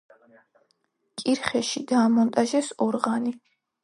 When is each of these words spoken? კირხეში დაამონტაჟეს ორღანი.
კირხეში 1.21 1.83
დაამონტაჟეს 1.91 2.71
ორღანი. 2.87 3.35